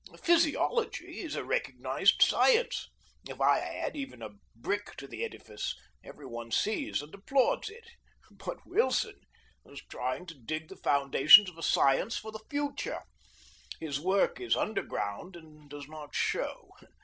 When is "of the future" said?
12.25-13.03